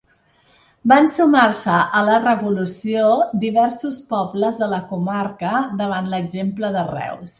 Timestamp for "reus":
6.93-7.29